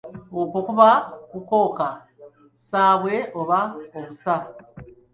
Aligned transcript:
Okwo 0.41 0.59
kuba 0.67 0.89
kukoka 1.31 1.87
ssaabwe 2.59 3.15
oba 3.39 3.59
obusa. 3.99 4.35